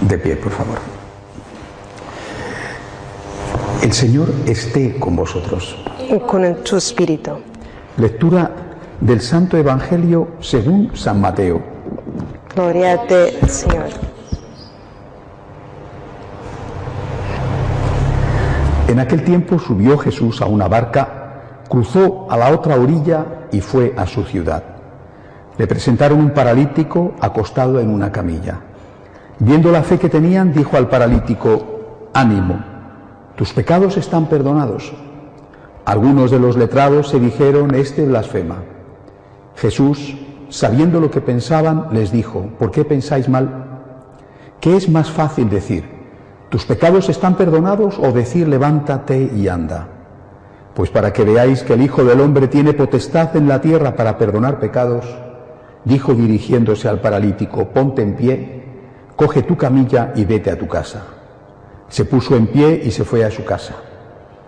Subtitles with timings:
[0.00, 0.78] De pie, por favor.
[3.82, 5.76] El Señor esté con vosotros.
[6.10, 7.32] y con tu espíritu.
[7.96, 8.50] Lectura
[9.00, 11.60] del Santo Evangelio según San Mateo.
[12.54, 13.86] Gloria a ti, Señor.
[18.88, 23.94] En aquel tiempo subió Jesús a una barca, cruzó a la otra orilla y fue
[23.96, 24.62] a su ciudad.
[25.58, 28.60] Le presentaron un paralítico acostado en una camilla.
[29.40, 32.58] Viendo la fe que tenían, dijo al paralítico, ánimo,
[33.36, 34.92] tus pecados están perdonados.
[35.84, 38.56] Algunos de los letrados se dijeron, este blasfema.
[39.54, 40.16] Jesús,
[40.48, 43.64] sabiendo lo que pensaban, les dijo, ¿por qué pensáis mal?
[44.60, 45.84] ¿Qué es más fácil decir?
[46.48, 49.86] ¿Tus pecados están perdonados o decir levántate y anda?
[50.74, 54.18] Pues para que veáis que el Hijo del Hombre tiene potestad en la tierra para
[54.18, 55.04] perdonar pecados,
[55.84, 58.57] dijo dirigiéndose al paralítico, ponte en pie,
[59.18, 61.02] coge tu camilla y vete a tu casa.
[61.88, 63.74] Se puso en pie y se fue a su casa.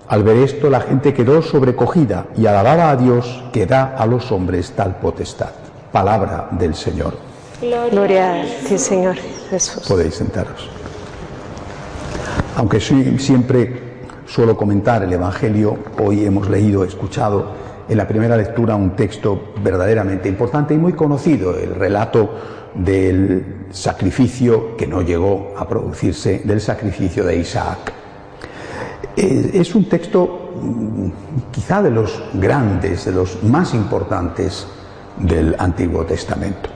[0.06, 4.30] Al ver esto, la gente quedó sobrecogida y alababa a Dios que da a los
[4.30, 5.50] hombres tal potestad.
[5.90, 7.14] Palabra del Señor.
[7.90, 9.16] Gloria a ti, Señor
[9.50, 9.82] Jesús.
[9.88, 10.70] Podéis sentaros.
[12.56, 13.82] Aunque sí- siempre
[14.26, 17.46] suelo comentar el Evangelio, hoy hemos leído, escuchado
[17.90, 22.30] en la primera lectura un texto verdaderamente importante y muy conocido, el relato
[22.72, 27.92] del sacrificio que no llegó a producirse, del sacrificio de Isaac.
[29.16, 31.08] Es un texto mm,
[31.50, 34.68] quizá de los grandes, de los más importantes
[35.18, 36.70] del Antiguo Testamento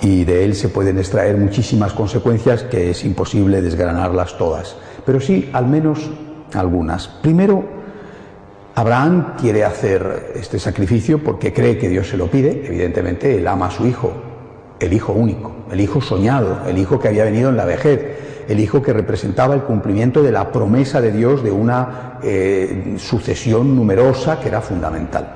[0.00, 5.50] y de él se pueden extraer muchísimas consecuencias que es imposible desgranarlas todas, pero sí
[5.52, 6.10] al menos
[6.54, 7.06] algunas.
[7.08, 7.75] Primero,
[8.76, 13.68] Abraham quiere hacer este sacrificio porque cree que Dios se lo pide, evidentemente él ama
[13.68, 14.12] a su hijo,
[14.78, 18.60] el hijo único, el hijo soñado, el hijo que había venido en la vejez, el
[18.60, 24.38] hijo que representaba el cumplimiento de la promesa de Dios de una eh, sucesión numerosa
[24.40, 25.32] que era fundamental.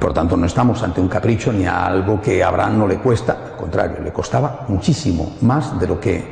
[0.00, 2.98] Por tanto, no estamos ante un capricho ni a algo que a Abraham no le
[2.98, 6.24] cuesta, al contrario, le costaba muchísimo más de lo que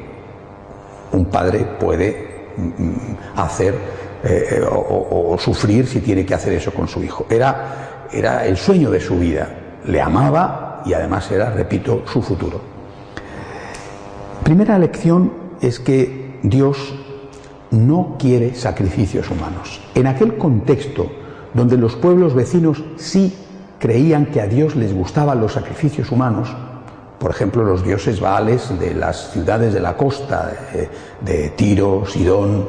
[1.13, 6.73] un padre puede mm, mm, hacer eh, o, o- sufrir si tiene que hacer eso
[6.73, 7.27] con su hijo.
[7.31, 9.49] Era, era el sueño de su vida,
[9.87, 12.61] le amaba y además era, repito, su futuro.
[14.45, 16.95] Primera lección es que Dios
[17.71, 19.81] no quiere sacrificios humanos.
[19.95, 21.11] En aquel contexto
[21.55, 23.35] donde los pueblos vecinos sí
[23.79, 26.55] creían que a Dios les gustaban los sacrificios humanos,
[27.19, 30.89] por ejemplo, los dioses baales de las ciudades de la costa, eh,
[31.21, 32.67] de Tiro, Sidón,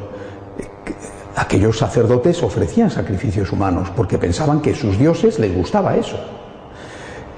[0.59, 0.67] eh,
[1.35, 6.17] aquellos sacerdotes ofrecían sacrificios humanos porque pensaban que sus dioses les gustaba eso.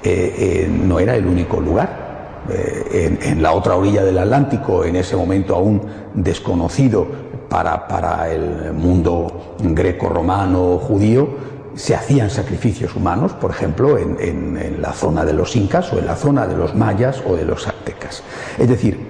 [0.02, 0.34] Eh,
[0.66, 2.04] eh, no era el único lugar.
[2.50, 5.80] Eh, en, la otra orilla del Atlántico, en ese momento aún
[6.12, 7.06] desconocido
[7.48, 11.28] para, para el mundo greco-romano judío,
[11.74, 16.06] se hacían sacrificios humanos, por ejemplo, en- en la zona de los incas o en
[16.06, 18.22] la zona de los mayas o de los aztecas.
[18.58, 19.08] Es decir,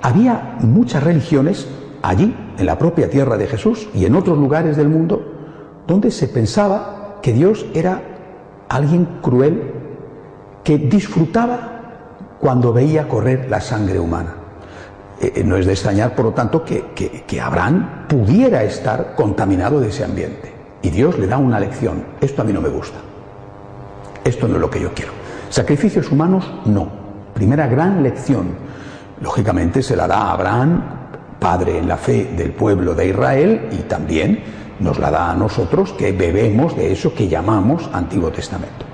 [0.00, 1.68] había muchas religiones
[2.02, 5.22] allí, en la propia tierra de Jesús y en otros lugares del mundo,
[5.86, 8.00] donde se pensaba que Dios era
[8.68, 9.72] alguien cruel
[10.64, 11.68] que disfrutaba
[12.40, 14.34] cuando veía correr la sangre humana.
[15.20, 19.14] Eh, eh, no es de extrañar, por lo tanto, que, que- que Abraham pudiera estar
[19.14, 20.52] contaminado de ese ambiente.
[20.82, 22.02] Y Dios le da una lección.
[22.20, 22.98] Esto a mí no me gusta.
[24.24, 25.12] Esto no es lo que yo quiero.
[25.48, 26.88] Sacrificios humanos, no.
[27.34, 28.48] Primera gran lección.
[29.20, 30.82] Lógicamente se la da a Abraham,
[31.42, 34.38] padre en la fe del pueblo de Israel, y también
[34.78, 38.86] nos la da a nosotros que bebemos de eso que llamamos Antiguo Testamento.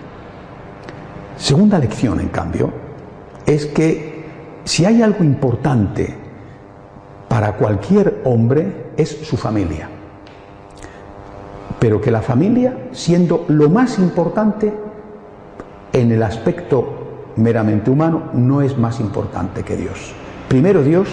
[1.36, 2.72] Segunda lección, en cambio,
[3.46, 4.24] es que
[4.64, 6.14] si hay algo importante
[7.28, 9.88] para cualquier hombre es su familia.
[11.78, 14.72] Pero que la familia, siendo lo más importante
[15.92, 20.12] en el aspecto meramente humano, no es más importante que Dios.
[20.48, 21.08] Primero Dios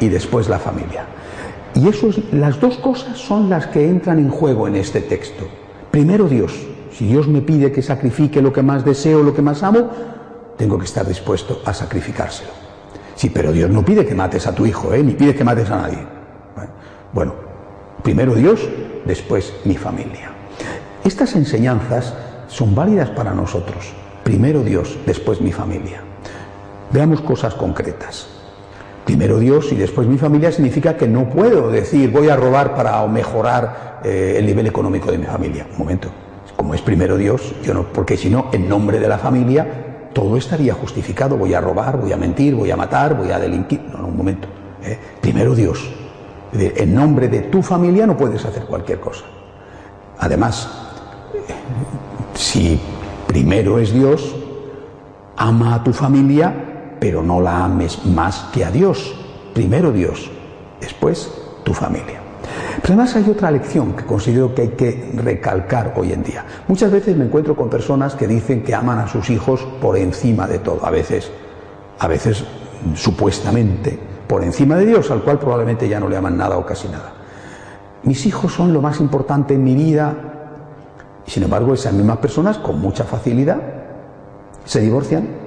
[0.00, 1.04] y después la familia.
[1.74, 5.46] Y eso es- las dos cosas son las que entran en juego en este texto.
[5.90, 6.52] Primero Dios.
[6.92, 9.90] Si Dios me pide que sacrifique lo que más deseo, lo que más amo,
[10.56, 12.50] tengo que estar dispuesto a sacrificárselo.
[13.14, 15.02] Sí, pero Dios no pide que mates a tu hijo, ¿eh?
[15.02, 15.98] ni pide que mates a nadie.
[17.12, 17.34] Bueno,
[18.02, 18.66] primero Dios,
[19.04, 20.30] después mi familia.
[21.04, 22.14] Estas enseñanzas
[22.48, 23.92] son válidas para nosotros.
[24.24, 26.00] Primero Dios, después mi familia.
[26.92, 28.26] Veamos cosas concretas.
[29.06, 33.06] Primero Dios y después mi familia significa que no puedo decir voy a robar para
[33.06, 35.64] mejorar eh, el nivel económico de mi familia.
[35.70, 36.08] Un momento.
[36.56, 40.36] Como es primero Dios, yo no, porque si no, en nombre de la familia, todo
[40.36, 41.36] estaría justificado.
[41.36, 43.80] Voy a robar, voy a mentir, voy a matar, voy a delinquir.
[43.92, 44.48] No, no, un momento.
[44.82, 44.98] ¿eh?
[45.20, 45.88] Primero Dios.
[46.52, 49.24] En nombre de tu familia no puedes hacer cualquier cosa.
[50.18, 50.68] Además,
[52.34, 52.80] si
[53.28, 54.34] primero es Dios,
[55.36, 56.65] ama a tu familia,
[57.00, 59.14] pero no la ames más que a Dios.
[59.54, 60.30] Primero Dios,
[60.80, 61.30] después
[61.64, 62.20] tu familia.
[62.82, 66.44] Pero además hay otra lección que considero que hay que recalcar hoy en día.
[66.68, 70.46] Muchas veces me encuentro con personas que dicen que aman a sus hijos por encima
[70.46, 71.30] de todo, a veces,
[71.98, 72.44] a veces
[72.94, 76.88] supuestamente por encima de Dios, al cual probablemente ya no le aman nada o casi
[76.88, 77.12] nada.
[78.02, 80.14] Mis hijos son lo más importante en mi vida
[81.26, 83.60] y sin embargo esas mismas personas con mucha facilidad
[84.64, 85.45] se divorcian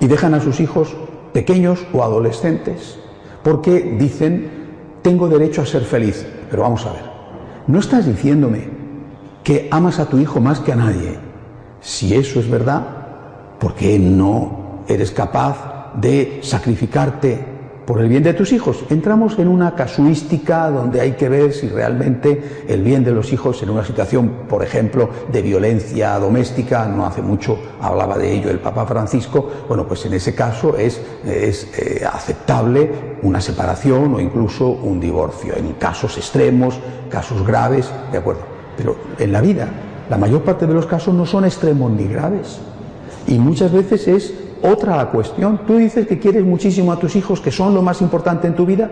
[0.00, 0.96] y dejan a sus hijos
[1.32, 2.98] pequeños o adolescentes
[3.42, 4.62] porque dicen
[5.02, 6.24] tengo derecho a ser feliz.
[6.50, 7.02] Pero vamos a ver,
[7.66, 8.68] no estás diciéndome
[9.42, 11.18] que amas a tu hijo más que a nadie.
[11.80, 12.86] Si eso es verdad,
[13.58, 17.51] ¿por qué no eres capaz de sacrificarte
[17.86, 18.84] por el bien de tus hijos.
[18.90, 23.62] Entramos en una casuística donde hay que ver si realmente el bien de los hijos
[23.62, 28.60] en una situación, por ejemplo, de violencia doméstica, no hace mucho hablaba de ello el
[28.60, 34.68] Papa Francisco, bueno, pues en ese caso es, es eh, aceptable una separación o incluso
[34.68, 36.78] un divorcio, en casos extremos,
[37.10, 38.42] casos graves, de acuerdo.
[38.76, 39.68] Pero en la vida,
[40.08, 42.58] la mayor parte de los casos no son extremos ni graves.
[43.26, 45.60] Y muchas veces es otra cuestión.
[45.66, 48.64] Tú dices que quieres muchísimo a tus hijos, que son lo más importante en tu
[48.64, 48.90] vida.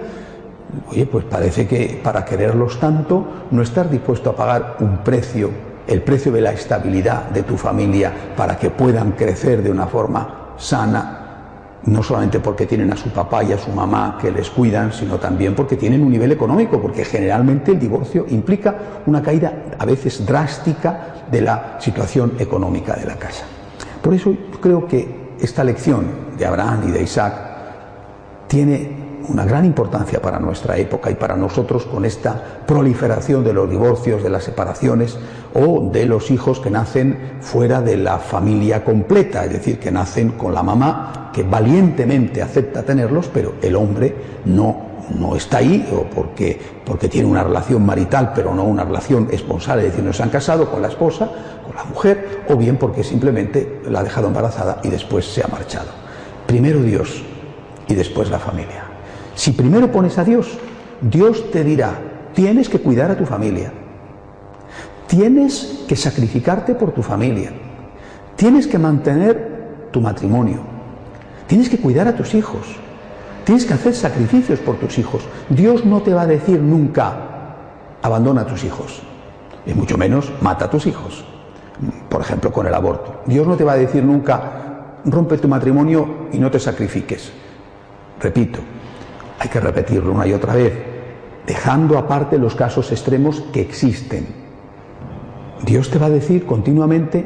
[0.89, 5.51] Oye, pues parece que para quererlos tanto no estás dispuesto a pagar un precio,
[5.87, 10.55] el precio de la estabilidad de tu familia para que puedan crecer de una forma
[10.57, 11.17] sana,
[11.87, 15.19] no solamente porque tienen a su papá y a su mamá que les cuidan, sino
[15.19, 18.75] también porque tienen un nivel económico, porque generalmente el divorcio implica
[19.07, 23.45] una caída a veces drástica de la situación económica de la casa.
[24.03, 26.07] Por eso creo que esta lección
[26.37, 27.35] de Abraham y de Isaac
[28.47, 33.71] tiene una gran importancia para nuestra época y para nosotros con esta proliferación de los
[33.71, 35.19] divorcios, de las separaciones
[35.55, 40.31] o de los hijos que nacen fuera de la familia completa, es decir, que nacen
[40.33, 44.15] con la mamá que valientemente acepta tenerlos, pero el hombre
[44.45, 44.77] no,
[45.19, 49.81] no está ahí o porque, porque tiene una relación marital, pero no una relación esponsal,
[49.81, 51.31] es decir, no se han casado con la esposa,
[51.75, 55.89] la mujer o bien porque simplemente la ha dejado embarazada y después se ha marchado.
[56.47, 57.23] Primero Dios
[57.89, 58.85] y después la familia.
[59.35, 60.59] Si primero pones a Dios,
[61.01, 61.99] Dios te dirá,
[62.35, 63.73] tienes que cuidar a tu familia,
[65.11, 67.51] tienes que sacrificarte por tu familia,
[68.37, 70.61] tienes que mantener tu matrimonio,
[71.47, 72.77] tienes que cuidar a tus hijos,
[73.45, 75.23] tienes que hacer sacrificios por tus hijos.
[75.49, 77.57] Dios no te va a decir nunca,
[78.01, 79.03] abandona a tus hijos,
[79.67, 81.25] y mucho menos mata a tus hijos
[82.09, 83.23] por ejemplo, con el aborto.
[83.27, 87.33] Dios no te va a decir nunca, rompe tu matrimonio y no te sacrifiques.
[88.21, 88.59] Repito,
[89.39, 90.75] hay que repetirlo una y otra vez,
[91.47, 94.40] dejando aparte los casos extremos que existen.
[95.65, 97.25] Dios te va a decir continuamente,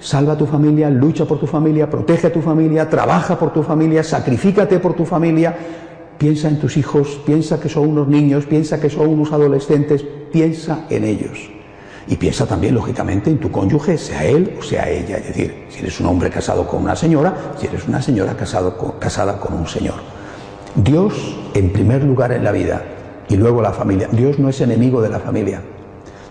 [0.00, 3.62] salva a tu familia, lucha por tu familia, protege a tu familia, trabaja por tu
[3.62, 5.56] familia, sacrifícate por tu familia,
[6.18, 10.86] piensa en tus hijos, piensa que son unos niños, piensa que son unos adolescentes, piensa
[10.90, 11.50] en ellos.
[12.08, 15.18] Y piensa también, lógicamente, en tu cónyuge, sea él o sea ella.
[15.18, 18.98] Es decir, si eres un hombre casado con una señora, si eres una señora casado
[18.98, 19.96] casada con un señor.
[20.74, 22.82] Dios en primer lugar en la vida
[23.28, 24.08] y luego la familia.
[24.10, 25.60] Dios no es enemigo de la familia.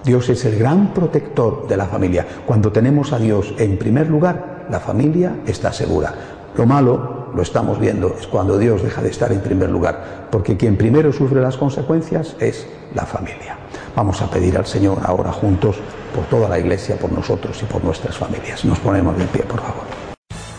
[0.08, 2.26] Dios es el gran protector de la familia.
[2.46, 6.14] Cuando tenemos a Dios en primer lugar, la familia está segura.
[6.56, 10.56] Lo malo, lo estamos viendo, es cuando Dios deja de estar en primer lugar, porque
[10.56, 13.58] quien primero sufre las consecuencias es la familia.
[13.98, 15.76] Vamos a pedir al Señor ahora juntos
[16.16, 18.64] por toda la iglesia, por nosotros y por nuestras familias.
[18.64, 20.07] Nos ponemos de pie, por favor.